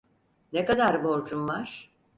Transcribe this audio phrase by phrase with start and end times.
[0.53, 1.91] Ne kadar borcun var?